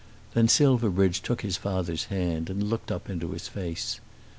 [0.33, 3.99] Then Silverbridge took his father's hand, and looked up in his face.